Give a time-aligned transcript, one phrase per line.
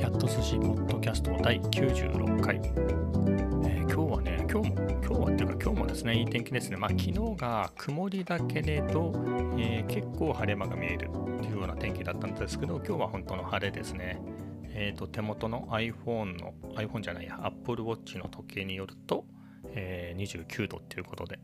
[0.00, 6.78] キャット寿司ポッドキャスト第96回、えー、今日はね今日も今日はっていうか今日もですねいい天気ですね。
[6.78, 9.12] まあ昨日が曇りだけれど、
[9.58, 14.22] えー、結構晴れ間が見えるというような天気だったんですけど今日は本当の晴れですね。
[14.70, 19.26] えーと、手元の iPhone の iPhone じゃないや Apple Watch の時計によると、
[19.74, 21.38] えー、29度っていうことで。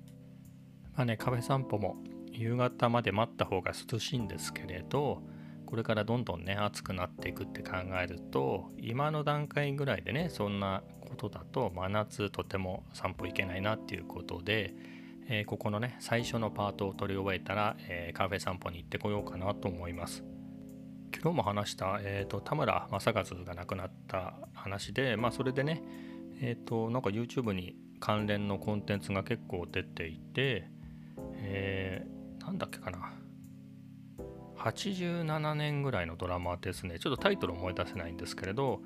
[0.95, 1.97] まあねカフェ散歩も
[2.33, 5.21] 夕方まで待った方が涼しいんですけれど
[5.67, 14.75] これからどんどんね暑くなっていくって考えると今の段階ぐらいでねそんなことだと真夏とても散歩行けないなっていうことで、
[15.29, 20.25] えー、ここのね最初のパートを取り終えたら、えー、カフェ散歩に行ってこようかなと思います。
[21.15, 25.83] 昨日も話した、えーと、田村正和が亡くなった話でまあそれでね
[26.43, 30.69] えっ、ー、となんか YouTube に関連のコンテンツが結構出ていて、
[31.37, 33.16] えー、なんだっけかな。
[34.59, 36.99] 87年ぐらいのドラマですね。
[36.99, 38.81] ちょっとタイトル思い出せないんですけれど、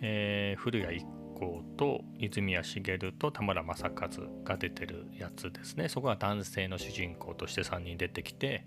[0.00, 1.04] えー、古谷一
[1.38, 4.08] 行と泉谷しげると田村正和
[4.44, 5.88] が出てるやつですね。
[5.88, 8.66] そこが男性の主人公として3人出てきて、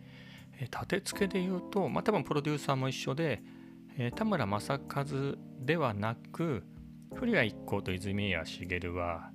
[0.59, 3.41] えー、立て付けで言うとまあ多分プロデューサーも一緒で、
[3.97, 5.05] えー、田村正和
[5.59, 6.63] ではなく
[7.13, 9.31] 古谷一行と泉谷しげるは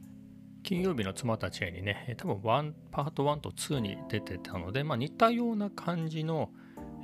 [0.62, 6.50] 金曜日の妻たちへにね多分1パート1と2に出てたので、まあ、似たような感じの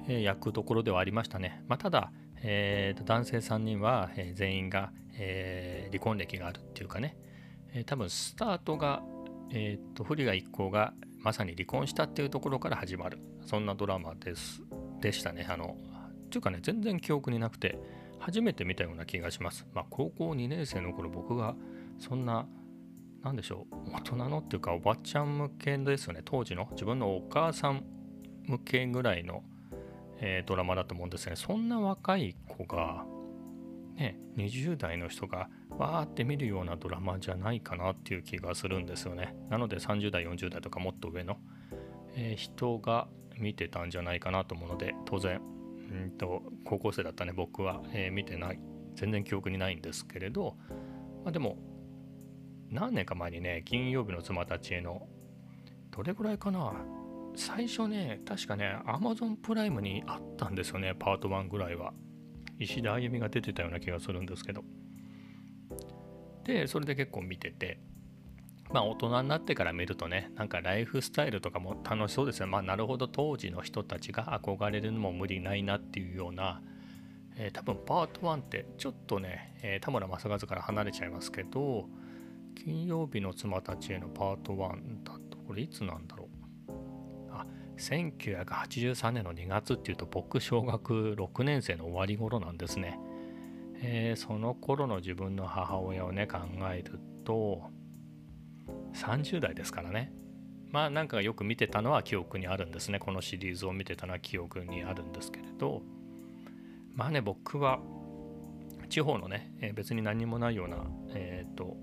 [0.08, 1.62] え役どころではありましたね。
[1.68, 7.16] まあ、ただ、えー、男性3人は、全員が、え離婚歴があるっていうかね、
[7.74, 9.02] え多分スタートが、
[9.50, 14.62] えー、と不利が一行がまさに離婚したっていうところから始まるそんなドラマです
[15.00, 15.46] でしたね。
[15.48, 15.76] あの
[16.26, 17.78] っていうかね全然記憶になくて
[18.18, 19.66] 初めて見たような気がします。
[19.74, 21.54] まあ、高校2年生の頃僕が
[21.98, 22.46] そんな
[23.22, 27.84] 何でしょう大人のっていうかおばちゃん向けですよね当時の自分のお母さん
[28.46, 29.44] 向けぐらいの
[30.22, 31.36] えー、ドラマだと思うんですね。
[31.36, 33.04] そんな若い子が
[33.96, 39.34] ね20代の人がわーって見るようなドラマじゃないかなっていう気がするんですよね。
[39.50, 41.36] なので30代40代とかもっと上の、
[42.14, 45.40] えー、人が見てたんじゃないかなと思うので当然
[45.92, 48.60] んと高校生だったね僕は、えー、見てない。
[48.94, 50.56] 全然記憶にないんですけれど、
[51.24, 51.56] まあ、でも
[52.70, 55.08] 何年か前にね金曜日の妻たちへの
[55.90, 56.74] どれぐらいかな？
[57.34, 61.92] 最初ね、確かね、Amazon プライムにあったんですよね、パート1ぐらいは。
[62.58, 64.64] 石田あゆみが出てたような気がするんですけど。
[66.44, 67.80] で、それで結構見てて、
[68.72, 72.46] まあ大人になってから見るとね、なんかライフスタイルとかも楽しそうですね。
[72.46, 76.62] まあなるほど当時の人たちが憧れるのも無理ないなっていうような、
[77.36, 81.86] えー、多分パート1ってちょっとね、えー、田村正和から離れちゃいますけど、
[82.54, 86.31] 金曜日の妻たちへのパート1だと、これいつなんだろう。
[87.78, 92.98] 1983年の2月っていうと僕小学6年生の終わり頃なんですね、
[93.82, 96.38] えー、その頃の自分の母親をね考
[96.72, 97.70] えると
[98.94, 100.12] 30代ですからね。
[100.70, 102.98] まあなんかよく見てたのは記憶にあるんですね。
[102.98, 105.82] このシリーズを見てたのは記憶にあるんですけれど。
[106.94, 107.80] まあね僕は
[108.88, 110.84] 地方のね、えー、別に何もないような
[111.14, 111.76] えっ、ー、と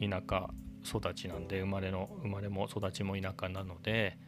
[0.00, 0.48] 田舎
[0.84, 4.18] 育ちなんで生まれの生まれも育ちも田舎なので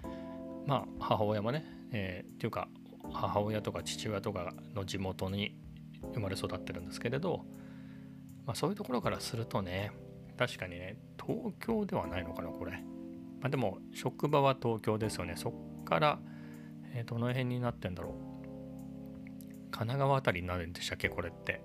[0.68, 2.68] まあ母親もね、えー、っていうか
[3.10, 5.56] 母親とか父親とかの地元に
[6.12, 7.46] 生まれ育ってるんですけれど、
[8.46, 9.90] まあ、そういうところからするとね
[10.36, 12.72] 確かにね東京ではないのかなこれ、
[13.40, 15.34] まあ、でも職場は東京ですよね。
[15.36, 16.18] そっから、
[16.94, 18.12] えー、どの辺になってんだろう。
[19.70, 21.62] 神奈川辺りになるんでしたっけこれって。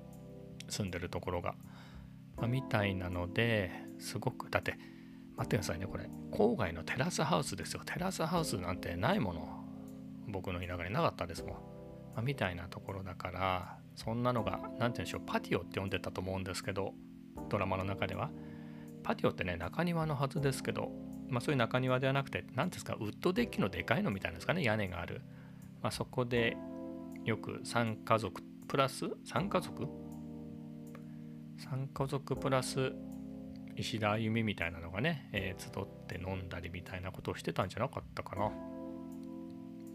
[0.69, 1.55] 住んでるところが、
[2.37, 4.77] まあ、みたいなのですごくだって
[5.37, 6.09] 待ってくださいねこれ。
[6.31, 7.81] 郊外のテラスハウスですよ。
[7.85, 9.63] テラスハウスなんてないもの。
[10.27, 11.59] 僕の田舎になかったですもん、ま
[12.17, 16.93] あ、みたいなところだからそんなのが何て言うんでしょうパティオって呼んでたと思うんですけど
[17.49, 18.31] ドラマの中では。
[19.03, 20.91] パティオってね中庭のはずですけど
[21.29, 25.21] まあそういう中庭ではなくて何ですかウッドデッキのでかいのみたいなんですかね屋根がある、
[25.81, 26.55] まあ、そこで
[27.25, 29.83] よく3家族プラス？3家族
[31.59, 32.93] ?3 家族プラス
[33.75, 38.51] 石田あゆみみたいなのがね、えー、集って飲んだりみたいなことをしてたんじゃなかったかな。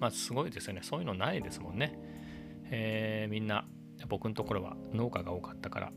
[0.00, 0.80] まあすごいですよね。
[0.82, 1.98] そういうのないですもんね。
[2.70, 3.66] えー、みんな
[4.08, 5.92] 僕のところは農家が多かったから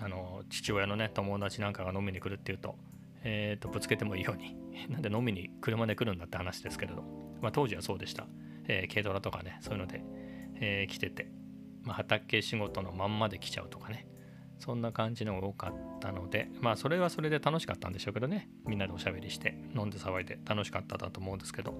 [0.00, 2.76] あの父親のね友達なんかが飲みに来るっていうと,、
[3.22, 4.56] えーと、ぶつけてもいいように
[4.90, 7.02] なんで飲みに車で来るんだって話ですけれど、
[7.40, 8.26] まあ、当時はそうでした、
[8.66, 10.02] えー、軽トラとかねそういうので、
[10.56, 11.28] えー、来てて、
[11.82, 14.06] まあ、畑仕事のまんまで来ちゃうとかね
[14.64, 18.48] そんな感じのが多かったのでまあそれはそれで楽しかったんでしょうけどね。
[18.66, 21.72] みんなでおしゃべりして飲んで騒いで楽しかっただと思うんですけど。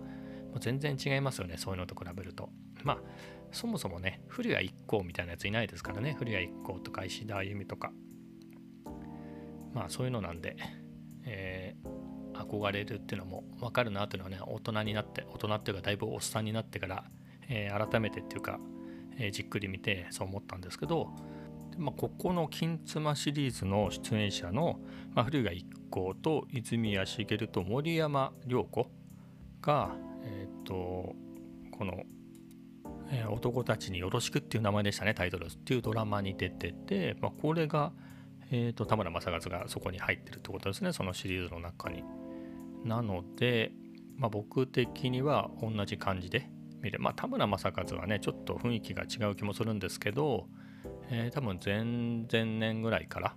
[0.55, 2.49] もう全然違いますよねそういうのと比べると。
[2.85, 2.99] まあ
[3.51, 6.15] そもそもね古谷一行みたいなやついないですからね。
[6.17, 7.93] 古谷一行とか石田あゆみとか。
[9.73, 10.57] まあそういうのなんで、
[11.25, 17.05] えー、憧れるっていうのも分かるなっていうのはね大人になって大人っていうかだいぶおっさんになってから、
[17.49, 18.61] えー、改めてっていうか、
[19.19, 21.09] えー、じっくり見てそう思ったんですけど
[21.79, 24.81] まあ、ここの「金妻」シリーズの出演者の、
[25.15, 28.91] まあ、古谷一行と泉谷しげると森山良子
[29.63, 31.15] が、えーと、
[31.71, 32.03] この、
[33.11, 37.93] えー、男たちによろしく」っていう名前でしたねタイトルっていうドラマに出てて、まあ、これが、
[38.51, 42.03] えーと、田村正和がそこに入ってるってことですねそのシリーズの中に。
[42.85, 43.73] なので、
[44.17, 46.51] まあ、僕的には同じ感じで
[46.83, 50.49] 見るまあ田村正和はねちょっと雰囲気が違う気もするんですけど
[51.11, 52.27] えー、多分前々
[52.59, 53.37] 年ぐらいから。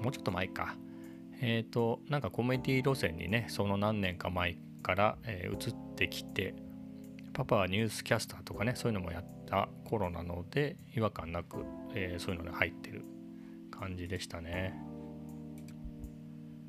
[0.00, 0.76] もうちょっと前か。
[1.40, 6.54] えっ、ー、となんかコメディ路線にねその何年か前から、えー、移ってきて
[7.32, 13.04] パパはニュースキャスターとかねそういうのもやった頃なので違和感なく、えー、そういうのに入ってる
[13.70, 14.74] 感じでしたね。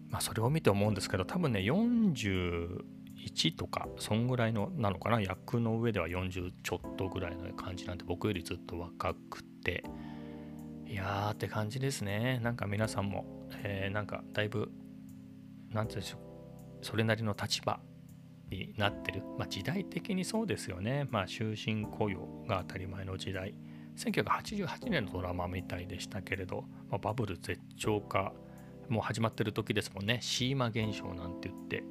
[0.09, 5.21] まあそれを見て思うんですけど多分ね41とかそんぐらいのなのかな？
[5.21, 9.83] 役の上では40ちょっとぐらいの感じなんで僕よりずっと若くて。
[10.87, 12.39] いやーって感じですね。
[12.43, 13.25] なんか皆さんも、
[13.63, 14.71] えー、なんかだいぶ
[15.71, 17.79] 何て言うんでしょうそれなりの立場
[18.49, 21.07] になってる、まあ、時代的にそうですよね。
[21.09, 23.55] まあ終身雇用が当たり前の時代。
[23.97, 28.33] 1988年のドラマみたいでしたけれど、まあ、バブル絶頂化
[28.89, 30.19] もう始まってる時ですもんね。
[30.21, 31.83] シーマ現象なんて言って、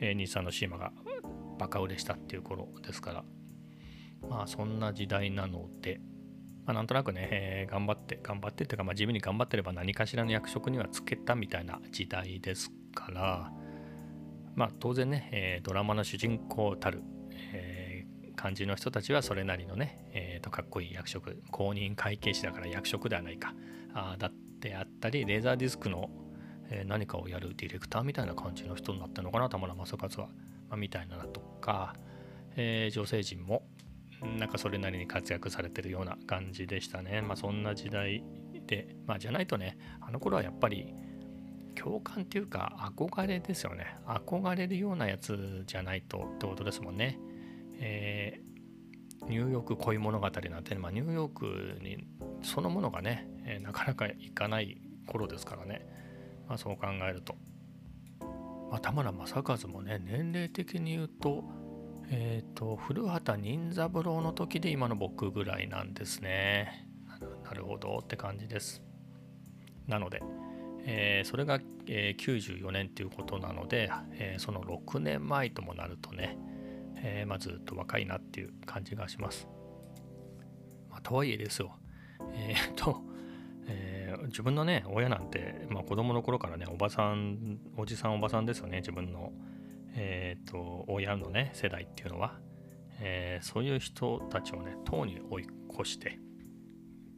[0.00, 0.92] えー、日産のシーマが
[1.58, 3.24] バカ売れしたっていう頃ですから。
[4.28, 6.00] まあそんな時代なので。
[6.66, 13.52] まあ、なんとなくね、えー、頑張って、頑張ってっていうか、まあ、地味に頑張ってれば何かしらの役職にはつけたみたいな時代ですから、
[14.56, 17.02] まあ、当然ね、えー、ドラマの主人公たる、
[17.52, 23.54] えー、感じの人たちはそれなりのね、えー、とかっこいい役職、公認会計士だから役職ではないか、
[23.94, 26.10] あだってあったり、レーザーディスクの、
[26.70, 30.30] えー、何かをやるディレクターみたいな感じの人になったのかな、田村正和は、
[30.68, 31.94] まあ、みたいなのとか、
[32.56, 33.68] えー、女性陣も、
[34.38, 37.22] なんかそれなりに活躍されてるような感じでしたね。
[37.22, 38.24] まあそんな時代
[38.66, 40.94] で、まあじゃないとね、あの頃はやっぱり
[41.74, 43.98] 共感っていうか憧れですよね。
[44.06, 47.18] 憧れるようなやつじゃないとってことですもんね。
[47.78, 52.06] えー、ニューヨーク恋物語なんて、まあ、ニューヨークに
[52.42, 55.86] そのものがね、えー、なかなか行かない頃ですからね。
[56.48, 57.36] まあそう考えると。
[58.70, 61.44] まあ、田村正和もね、年齢的に言うと、
[62.10, 66.88] えっ、ー、と、古畑任三郎の時で今の僕ぐらいなんですね。
[67.44, 68.82] なるほどって感じです。
[69.86, 70.22] なので、
[70.84, 76.38] えー、それが、えー、94年っていうことなので、えー、その6年前ともなるとね、
[76.96, 79.48] えま、ずっと若いなっていう感じがします。
[80.90, 81.76] まあ、とはいえですよ。
[82.34, 83.02] えっ と、
[83.66, 89.32] え自分のね、親なんて、まあ、子供の頃からね、おばさん、おじさんおばさんですよね、自分の。
[89.98, 92.38] えーと、親のね世代っていうのは、
[93.00, 96.18] えー、そういう人たちをね党に追い越して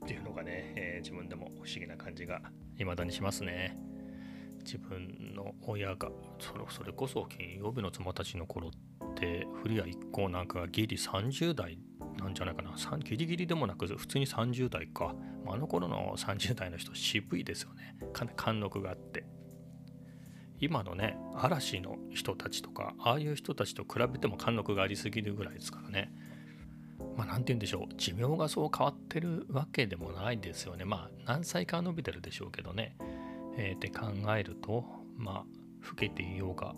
[0.05, 2.41] っていうのがね、えー、自分でも不思議な感じが
[2.77, 3.77] 未だにしますね。
[4.65, 6.11] 自分の親が
[6.71, 11.79] それこそ金曜日の妻たちの頃って古谷一行なんかがギリ30代
[12.19, 12.75] なんじゃないかな。
[12.99, 15.15] ギリギリでもなく普通に30代か。
[15.45, 17.97] まあの頃の30代の人渋いですよね。
[18.37, 19.25] 貫禄があって。
[20.61, 26.13] 今のね嵐の人たちとかああいう人たちと比べても貫禄がありすぎるぐらいですからね。
[27.17, 27.95] まあ何て言うんでしょう。
[27.97, 30.85] 寿命がそう変わってるわけでもないですよね。
[30.85, 32.97] まあ何歳か伸びてるでしょうけどね。
[33.57, 34.85] えー、って考えると
[35.17, 35.45] まあ
[35.89, 36.75] 老けていようが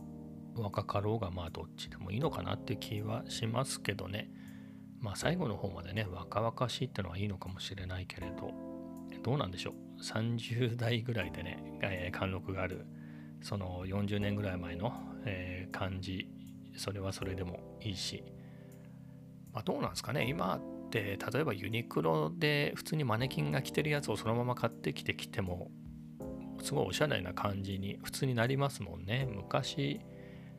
[0.57, 4.31] 若かろうがまあどっちでもいいのかなって気はしますけどね。
[5.01, 8.53] まあ最後の方までね若々しいってのはいいのかもしれないけれど
[9.23, 10.03] どうなんでしょう。
[10.03, 12.87] 30代ぐらいでね、えー、貫禄がある
[13.43, 14.93] その40年ぐらい前の、
[15.25, 16.29] えー、感じ
[16.77, 18.23] それはそれでもいいし、
[19.53, 20.27] まあ、どうなんですかね。
[20.29, 25.71] 今って例えばユニクロで普通にマネキンが着てるやつをそのまま買ってきて着ても
[26.63, 29.27] すごいおしゃれな感じに普通になりますもんね。
[29.31, 30.01] 昔、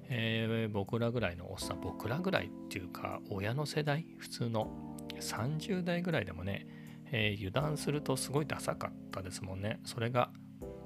[0.09, 6.65] えー、僕らぐらいのおっさん僕らぐらいっていうか親の世代普通の30代ぐらいでもね、
[7.11, 9.79] えー、油断するとすごいダサかったですもんね。
[9.85, 10.31] それが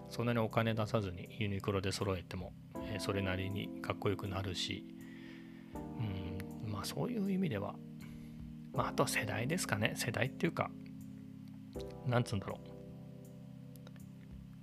[0.09, 2.53] そんなにお金出さずにユニクロで揃えても、
[2.93, 4.85] え、それなりにかっこよくなるし、
[6.63, 7.75] うん、まあそういう意味では、
[8.73, 9.93] まああとは世代ですかね。
[9.95, 10.69] 世代っていうか、
[12.05, 12.75] なんつうんだろう。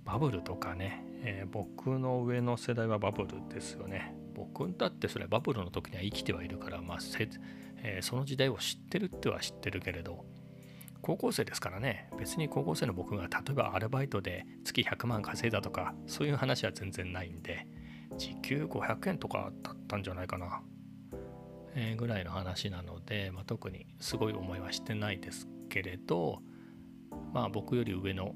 [0.05, 4.15] バブルとかね、えー、僕の上の世代はバブルですよね。
[4.35, 7.29] 僕だってそれバブルの時には生きてはいるから、まあせ
[7.83, 10.25] えー、その時代を知ってるっては知ってるけれど
[11.03, 12.09] 高校生ですからね。
[12.17, 17.67] 別に高校生の僕が例えばアルバイトで月100万稼いだとかそういう話は全然ないんで
[18.17, 20.61] 時給500円とかだったんじゃないかな、
[21.75, 26.39] えー、ぐらいの話なので、まあ、特にすごい思いはしてないですけれど
[27.33, 28.33] まあ僕より上の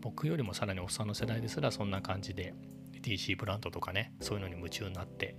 [0.00, 2.54] 僕よりもさらにおっさんの世代ですらそんな感じで
[3.02, 5.36] DC ブランドとかねそういうのに夢中になって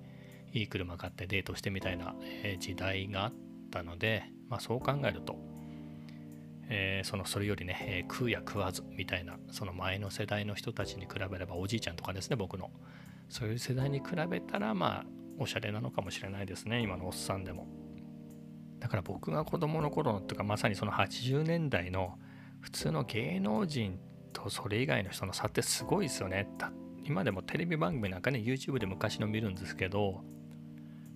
[0.53, 2.15] いい車買ってデートしてみたいな
[2.59, 3.33] 時代があっ
[3.71, 5.35] たので、まあ、そう考えると、
[6.75, 12.71] えー、そのそれよりね、えー、食うや食わずみたいなその前の世代の人たちに比べればおじいちゃんとかですね僕の。
[13.29, 15.05] そういう世代に比べたらまあ
[15.37, 17.67] おしゃれなのかもしれないですね今のおっさんでも。
[18.79, 22.17] だから僕が子供の頃のっていうかまさにその80年代の
[22.59, 23.99] 普通の芸能人
[24.33, 26.47] とそれ以外の人の差ってすごいですよね。
[27.05, 30.23] 今でもテレビ番組なんかね YouTube で昔の見るんですけど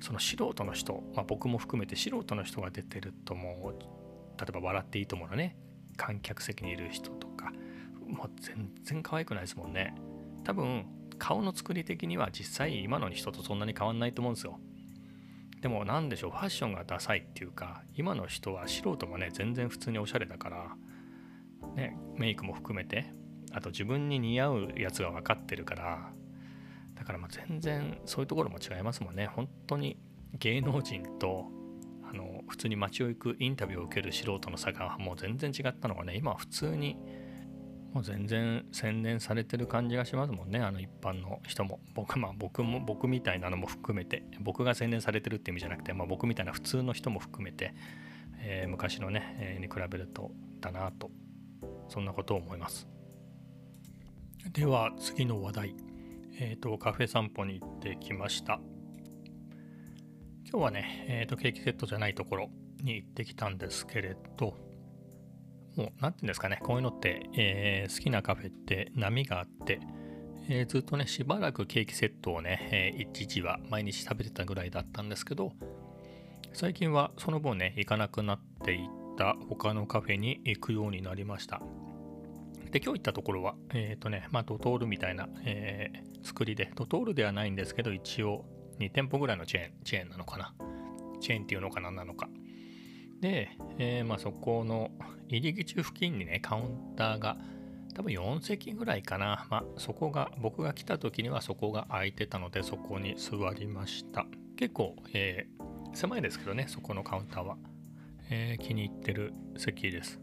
[0.02, 3.97] その素人の人、まあ、僕も含めて素人の人が出てるともう
[4.38, 5.58] 例えば「笑っていいとも」のね。
[5.98, 7.52] 観客席にいる人とか。
[8.08, 9.96] もう全然可愛くないですもんね。
[10.44, 10.86] 多分
[11.18, 14.60] 顔の作り的には実際今の人とそんなに変わんないと思うんですよ。
[15.62, 20.78] でも何でしょうファッションがダサいっていうか今の人は素人もね全然普通におしゃれだから
[21.76, 23.12] ねメイクも含めて
[23.52, 26.12] あと自分に似合うやつが分かってるから
[26.94, 29.28] だからま全然そういうところも違いますもんね。
[29.28, 29.98] 本当に
[30.34, 31.52] 芸能人と
[32.48, 36.98] 普通に街を行くインタビューを受ける素人の差がもう全然違ったのがね今は普通に
[37.94, 40.60] もう全然洗練されてる感じがしますもんね。
[40.60, 41.80] あの一般の人も。
[41.96, 47.74] 僕,、まあ、僕も僕みたいなのも含めて僕が洗練されてるって意味じゃなくて、まあ、僕みたいな普通の人も含めて、
[48.40, 51.10] えー、昔のね、えー、に比べるとだなと。
[51.90, 52.88] そんなことを思います。
[54.52, 55.76] では次の話題。
[56.40, 58.60] えっ、ー、とカフェ散歩に行ってきました。
[60.50, 62.50] 今日はね、えーと、ケーキセットじゃないところ
[62.82, 64.56] に行ってきたんですけれど
[65.76, 69.82] もう何て言うんですかねこういうのって、えー、好きなカフェって波があって、
[70.48, 75.52] えー、ずっとねしばらくケーキセットをね、えー、一時は毎日食べてたぐらいだったんですけど
[76.54, 81.62] 最近はその分ね行かなくなっていった他のカフェに行くようになりました。
[82.72, 88.46] で今日行ったところはえっ、ー、とねまあドトールみたいな、えー、作りでドトールではないんですけど一応
[88.80, 90.54] 2店舗ぐらいのチェーン、チェーンなのかな？
[91.20, 92.30] チェーンっていうのかななのか。
[93.22, 94.92] で、えー、まあそこの
[95.28, 97.38] 入り口付近にね、カウンターが
[97.96, 99.48] 多分4席ぐらいかな。
[99.50, 104.26] まあそこが、僕が来た時にはそこが空いてたので、そこに座りました。
[104.56, 107.58] 結構、えー、狭いですけどね、そこのカウンターは。
[108.30, 110.20] えー、気に入ってる席です。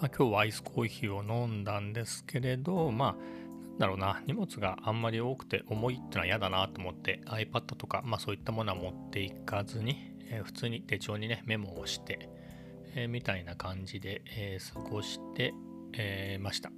[0.00, 3.16] まあ、今日はアイスコーヒーを飲んだんですけれど、まあ
[3.78, 9.96] だろうな、荷物があんまり多くて重いってのは嫌だなと思って iPad とか、まあそういったものは持っていかずに、
[10.30, 12.28] えー、普通に手帳にね、メモをして、
[12.94, 15.54] えー、みたいな感じで、えー、過ごして、
[15.96, 16.72] えました。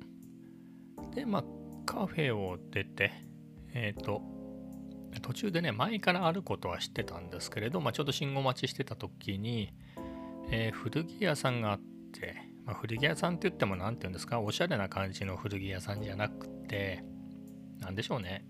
[1.14, 1.44] で、まあ
[1.86, 3.12] カフェを出て、
[3.72, 4.22] えっ、と、
[5.22, 9.72] 途中でね、前からあることは知ってたんですけれど、まあ、ちょうど信号待ちしてた時に、
[10.50, 11.80] え古着屋さんがあっ
[12.12, 12.36] て、
[12.66, 16.55] まあ、古着屋さんって言っても何て言うんですかおしゃれな感じの古着屋さんじゃなくて
[17.80, 18.44] 何でしょうね。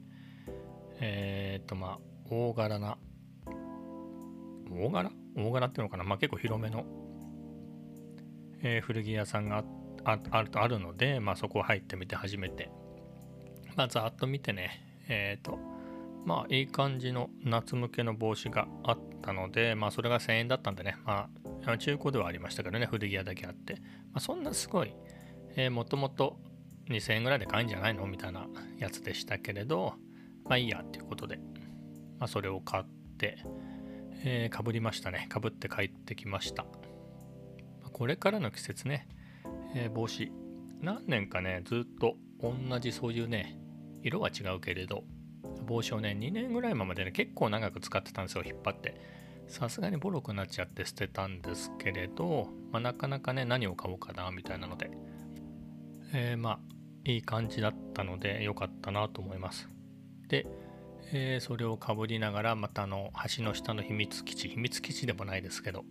[1.00, 1.98] えっ、とまあ
[2.30, 2.96] 大柄な
[4.70, 5.10] 大柄？
[5.36, 6.04] 大柄っていうのかな？
[6.04, 6.84] まあ結構広めの、
[8.62, 9.64] えー、古着屋さんが
[10.04, 12.70] ああるあるので、まあ、そこ入ってみて初めて。
[13.76, 15.04] まあざっと見てね。
[15.08, 15.58] えっ、と
[16.24, 20.96] まあいい感じの夏向けの帽子があったのでまあそれが1000円だったんでね。
[21.04, 21.28] ま
[21.66, 23.74] あ中古ではありましたけどね古着屋だけあって。
[23.74, 24.94] まあ、そんなすごい、
[25.70, 26.38] もともと
[26.88, 28.46] 2000円ぐらいで買えんじゃないのみたいな
[28.78, 29.94] やつでしたけれど、
[30.44, 31.38] まあいいやっていうことで、
[32.18, 32.84] まあ、それを買っ
[33.18, 33.38] て、
[34.24, 35.26] えー、かぶりましたね。
[35.28, 36.66] かぶって帰ってきました。
[37.92, 39.08] これからの季節ね、
[39.74, 40.30] えー、帽子、
[40.80, 43.58] 何年かね、ずっと同じそういうね、
[44.02, 45.04] 色は違うけれど、
[45.66, 49.00] 帽子をね、2年ぐらいまでね、結構長く使ってたんですよ、引っ張って。
[49.48, 54.90] さすがにボロくなっちゃって捨てたんですけれど、まあ、なかなかね何を買おうかなみたいなので、
[56.12, 56.58] えー、まあ
[57.04, 59.68] いい感じだったので良かったなと思います。
[60.28, 60.46] で、
[61.12, 65.84] えー、それをかぶりながらまたあの橋の下の秘密基地秘密基地でもないですけど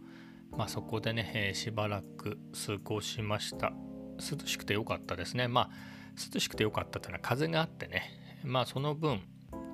[0.51, 3.71] まあそこでね、えー、しばらく過ごしました。
[4.17, 5.47] 涼しくて良かったですね。
[5.47, 5.69] まあ
[6.33, 8.03] 涼しくて良かったというのは風があってね。
[8.43, 9.21] まあその分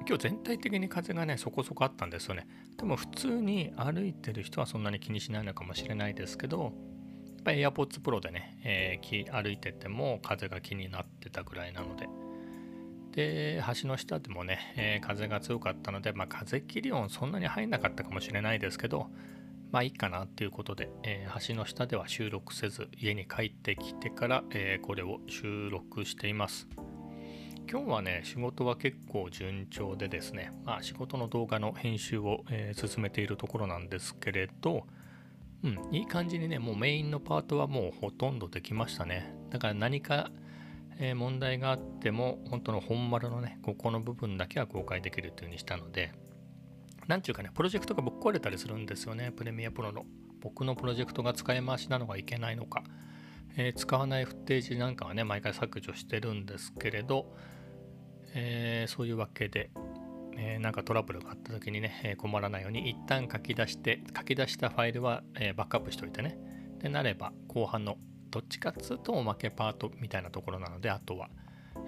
[0.07, 2.48] 今日全体的に風がねそこそこあったんですよね。
[2.77, 6.74] でも普通に歩いてる人はそんなに気にしないのかもしれないですけど
[7.41, 12.07] っぱり AirPods Pro でね、えー、歩いてても風が気になってたぐらいなので。
[13.12, 19.07] で橋の下でもね、えー、風が強かったので、まあ、風切り音そんなに入んなかったかもしれないですけど
[19.69, 26.69] まあいいかなっていうことで、えー、橋の下では収録せず家に帰ってきてから、えー、これを収録しています。
[27.69, 34.86] 今日はね仕事は結構順調でですね、まあ、仕事の動画の編集を、えー、進めているところなんですけれど
[35.63, 39.34] うん、いい感じにね、もうメインのパートはもうほとんどできましたね。
[39.51, 40.32] だから何か、
[40.98, 46.13] えー、問題があっても、本当の本丸のね、ここの部分だけは公開できるという風にしたので、
[47.08, 50.06] なんちゅうかね、プロジェクトがぶっ壊れたりするんですよね、プレミアプロの。
[50.39, 52.84] 僕のプロジェクトが使い回しなのがいけないのか、
[53.56, 57.36] えー、使わないフッテージなんかはね、毎回削除してるんですけれど、
[58.34, 59.70] えー、そういうわけで、
[60.38, 66.38] えー、なんかトラブルがあった時にね、え困らないように一旦書き出して書き出したファイルは、えバックアップしておいてね。
[66.79, 67.97] でなれば後半の
[68.31, 71.29] どっちかっつうとおまけパートみたいなところなのであとは、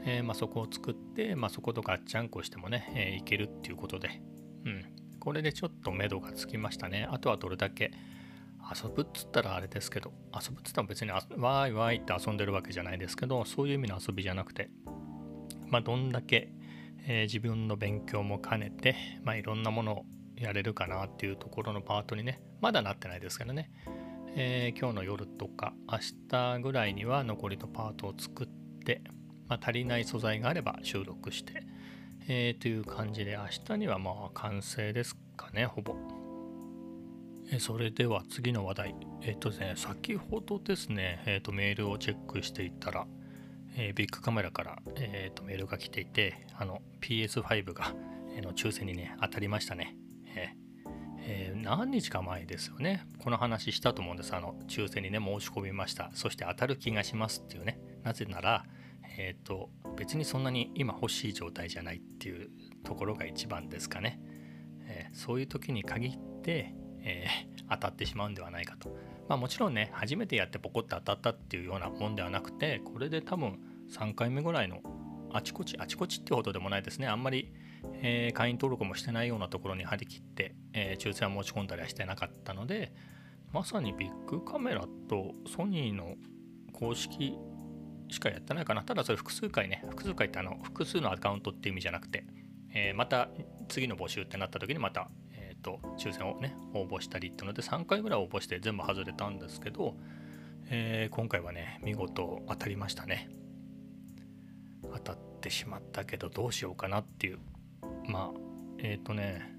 [0.05, 4.21] えー、まあ、そこを作って、まあ、そことガッチャンコしてもね、えー、いけるっていうことで、
[4.65, 4.85] うん、
[5.19, 7.07] これでちょっと目処がつきましたね。
[7.09, 7.91] あとはどれだけ
[8.63, 14.69] 遊ぶっつったらあれですけど遊ぶっつったら別にわーいわいって遊んでるわけじゃないですけどそういう意味の遊びじゃなくて
[15.67, 16.53] まあどんだけ
[17.05, 20.05] えー、自分の勉強も兼ねて、まあ、いろんなものを
[20.38, 23.72] やれるかなっていうところのパートにねまだなってないですけどね、
[24.36, 28.48] えー、今日の夜とか明日ぐらいには残りのパートを作っ
[28.86, 29.01] て、
[29.48, 31.63] まあ、足りない素材があれば収録して、
[32.27, 35.95] えー、という感じで明日にはまあ完成ですかねほぼ。
[37.51, 38.95] えそれでは次の話題。
[39.22, 43.05] えっ、とですね、先ほどですね、えっ、とメールをチェックしていたら、
[43.75, 47.94] えー、ビッグカメラから、えーと、メールが来ていてあの PS5 が、
[48.36, 49.96] えー、の抽選にね当たりましたね、
[50.36, 50.56] え
[51.20, 53.06] えー、何日か前ですよね。
[53.20, 54.36] この話したと思うんです。
[54.36, 56.12] あの抽選にね申し込みました。
[56.13, 57.80] そして当たる気がしますっていうね。
[58.03, 58.65] なぜなら
[59.18, 62.50] えっ、ー、と別にそんなに今欲しい状態じゃないっていう
[62.84, 64.20] ところが一番ですかね、
[64.88, 67.27] えそういう時に限ってえ、
[67.70, 68.96] 当たってしまうんではないかと。
[69.27, 73.60] まあもちろんね初めてやってポコッと当たったっていうようなもんではなくてこれで多分
[73.92, 74.81] 3回目ぐらいの
[75.31, 77.07] あちこちあちこちってほどでもないですね。
[77.07, 77.51] あんまり、
[78.01, 82.94] えー、会員登録もしてないようなところに張り切って、えー、抽選を持ち込んだりはしてなかったので
[83.51, 86.16] まさにビッグカメラとソニーの
[86.72, 87.36] 公式
[88.09, 88.83] しかやってないかな。
[88.83, 92.25] ただそれ複数回ね複数回ってあの複数のアカウントっていう意味じゃなくて、
[92.74, 93.29] えー、また
[93.70, 95.09] 次の募集ってなった時にまた
[95.63, 99.95] と抽選をね応募したりってので3回ぐらい応募して全部外れたんですけど、
[100.69, 103.29] えー、今回はね見事当たりましたね。
[104.93, 107.39] 当たってしまったけどどうしようかなっていう。
[108.07, 108.39] まあ
[108.77, 109.55] えっ、ー、とね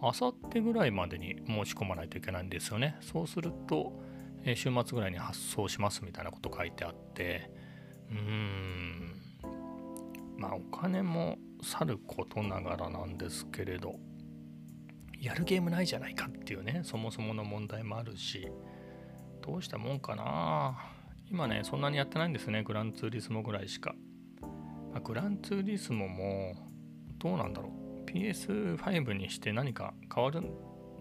[0.00, 2.96] あさってぐらいまでに申し込まないといけないんですよね。
[3.00, 3.98] そうすると、
[4.44, 7.50] えー、週末ぐらいに発送しますみたいなこと書いてあって
[8.10, 9.14] うーん
[10.36, 13.98] まあお金もさることながらなんですけれど。
[15.24, 18.46] やるゲームないじゃないかっていうねそもそもの問題もあるし
[19.40, 20.78] どうしたもんかな。
[21.30, 23.94] 今ねそんなにやってないんですねグランツーリスモぐらいしか、
[24.92, 26.54] まあ、グランツーリスモも
[27.18, 28.04] どうなんだろう。
[28.10, 30.50] PS5 にして何か変わるん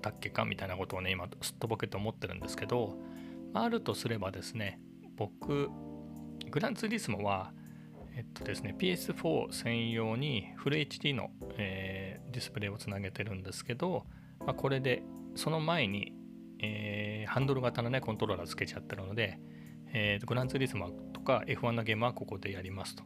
[0.02, 2.98] だっけかみたいなことをね今すっとぼけて思ってるんですけど、
[3.54, 4.80] あ、るとすればですね
[5.16, 5.70] 僕
[6.50, 7.52] グランツーリスモは
[8.16, 11.83] えっとですね、PS4 専用にフル HD の、えー、
[12.34, 14.06] ディスプレイをつなげてるんですけど、
[14.40, 15.04] まあ、これで
[15.36, 16.14] その前に、
[16.60, 19.40] えー、ハンドル型のねコントローラーつけちゃってるので、
[19.94, 23.04] えー、グランツーリスモとか F1 のゲームはここでやりますと。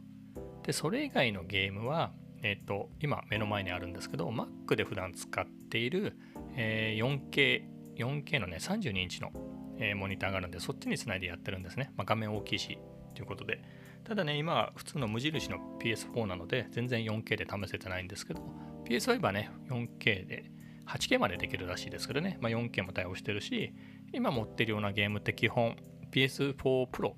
[0.64, 2.12] で、それ以外のゲームは、
[2.42, 6.16] えっ、と、今目の前にあるんですけど、Mac で普段使っている、
[6.56, 7.62] え、4K、
[7.96, 9.32] 4K のね、32インチの、
[9.78, 11.90] え、モニターがあるんで、そっちにつないでやってるんですね。
[11.96, 12.78] まあ、画面大きいし、
[13.14, 13.62] ということで。
[14.04, 18.42] ただね、今は普通の無印の PS4 なので、全然 4K で試せてないんですけど、
[18.88, 20.50] PS5 はね、4K で
[20.86, 23.74] 8K までできるらしいですけどね、まあ、4K も対応してるし、
[24.12, 25.76] 今持ってるようなゲームって基本
[26.10, 26.54] PS4
[26.86, 27.12] Pro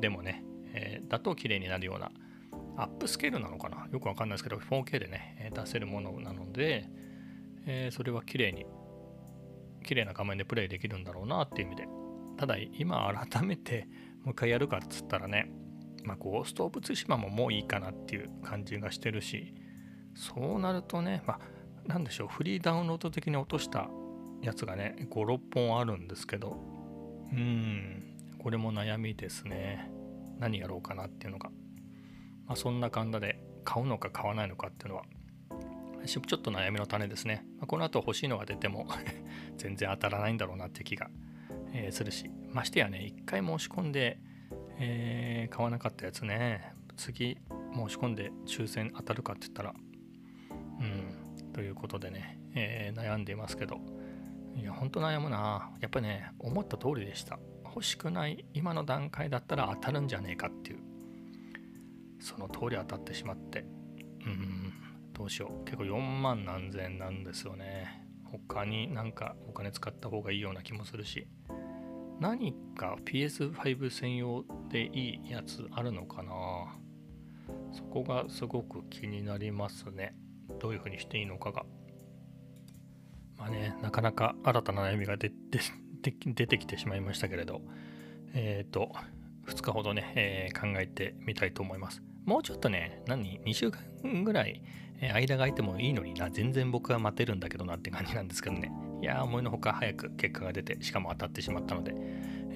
[0.00, 2.10] でもね、えー、だと綺麗になるような
[2.76, 3.86] アップスケールなのかな？
[3.92, 6.88] よくわかんないですけど 4K でね出せるものなので、
[7.66, 8.66] えー、それは綺麗に
[9.84, 11.88] 綺麗な画面でプレイできるんだろうなっていう意味で。
[12.36, 13.88] ただ今改めて
[14.22, 15.50] もう一回やるかっつったらね
[16.06, 19.54] まあ、ゴースト・オブ・ツシマももういいかなっていう感じがしてるし
[20.16, 21.38] そうなるとね、まあ、
[21.86, 23.88] なんでしょうフリーダウンロード的に落とした
[24.42, 26.56] やつがね56本あるんですけど
[27.32, 29.90] うんこれも悩みですね。
[30.38, 31.48] 何やろうかなっていうのが、
[32.46, 35.04] まあ、そんな感じで買うのか買わないのかっていうのは
[36.04, 38.86] ちょっと悩みの種ですね、まあ、この後欲しいのが出ても
[39.56, 41.10] 全然当たらないんだろうなって気が、
[41.72, 42.30] えー、するし。
[42.52, 44.18] ましてやね一回申し込んで
[44.78, 46.74] えー、買わなかったやつね。
[46.96, 47.38] 次
[47.74, 49.74] 申し込んで抽選当たるかって言ったら
[50.80, 51.52] うん。
[51.52, 53.80] ということでね、えー、悩んでいますけど、
[54.54, 55.70] いやほんと悩むな。
[55.80, 57.38] やっぱね思った通りでした。
[57.64, 60.80] 欲しくない今の段階だったら当たるんじゃねえかっていう。
[62.20, 63.66] その通り当たってしまって。
[64.24, 64.72] うん。
[65.12, 65.64] どうしよう。
[65.64, 68.06] 結構4万何千なんですよね。
[68.24, 71.28] 他になんかお金使った方がいいような気もするし。
[72.18, 76.32] 何か PS5 専用でいいやつあるのかな。
[77.72, 80.16] そこがすごく気になりますね。
[80.58, 81.64] どういう風にしていいのかが。
[83.38, 85.34] まあねなかなか新たな悩みが出て
[86.02, 87.60] 出てきてしまいましたけれど。
[88.34, 88.92] えっ、ー、と
[89.46, 92.02] 2日ほどね、えー、考えてみたいと思います。
[92.24, 94.62] もうちょっとね何2週間ぐらい
[95.00, 96.30] 間が空いてもいいのにな。
[96.30, 98.70] 全然僕は待てるんだけどなって感じなんですけどね。
[99.02, 101.94] いや思いのほか早く結果が出てしかも当たってしまったので。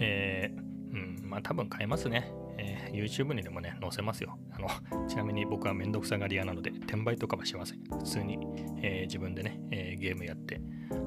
[0.02, 0.60] えー、
[0.92, 2.32] うんまあ多分買えますね。
[2.58, 4.38] えー、YouTube にでもね、載せますよ。
[4.60, 4.68] の
[5.08, 7.80] ちなみに僕はめんどくさがり屋なので、転売とかはしません。
[7.98, 8.38] 普通に、
[8.82, 10.60] えー、自分でね、えー、ゲームやって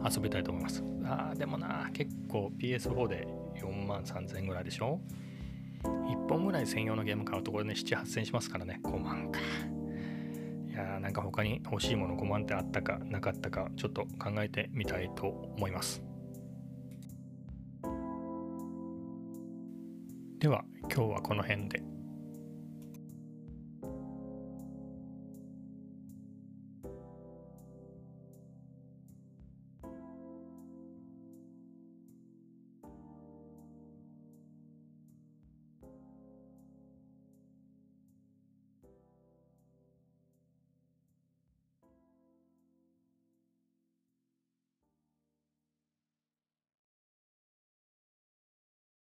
[0.04, 0.84] 遊びたいと思います。
[1.06, 3.28] あー、でもな、結構 PS4 で
[3.62, 5.00] 4万3000円ぐらいでしょ
[5.84, 9.39] ?1 本ぐらい専用のゲーム買うとこれね、7、8000円しますからね、5万か。
[10.70, 16.04] いやー、なんか他に欲しいもの5万ってあったかなかったか、ちょっと考えてみたいと思います。
[20.39, 21.92] では今日はこの辺で。